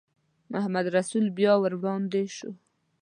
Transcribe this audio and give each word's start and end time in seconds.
محمدرسول 0.53 1.25
بیا 1.37 1.53
ور 1.59 1.73
وړاندې 1.81 2.21
شو. 2.35 2.51